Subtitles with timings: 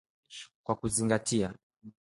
[0.63, 1.53] kwa kuzingatia